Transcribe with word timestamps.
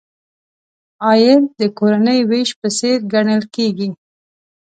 عاید 1.05 1.43
د 1.59 1.61
کورنۍ 1.77 2.19
وېش 2.29 2.49
په 2.59 2.67
څېر 2.77 2.97
ګڼل 3.13 3.41
کیږي. 3.55 3.89